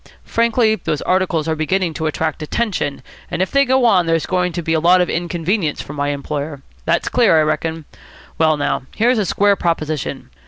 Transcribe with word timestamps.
Frankly, 0.23 0.73
those 0.73 1.03
articles 1.03 1.47
are 1.47 1.55
beginning 1.55 1.93
to 1.93 2.07
attract 2.07 2.41
attention, 2.41 3.03
and 3.29 3.39
if 3.39 3.51
they 3.51 3.65
go 3.65 3.85
on 3.85 4.07
there's 4.07 4.25
going 4.25 4.51
to 4.53 4.63
be 4.63 4.73
a 4.73 4.79
lot 4.79 4.99
of 4.99 5.11
inconvenience 5.11 5.79
for 5.79 5.93
my 5.93 6.07
employer. 6.07 6.63
That's 6.85 7.07
clear, 7.07 7.39
I 7.39 7.43
reckon. 7.43 7.85
Well, 8.39 8.57
now, 8.57 8.87
here's 8.95 9.19
a 9.19 9.27
square 9.27 9.55
proposition. 9.55 10.31